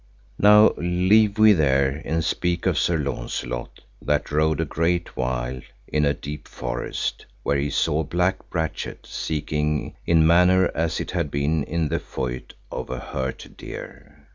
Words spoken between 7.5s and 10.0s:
he saw a black brachet, seeking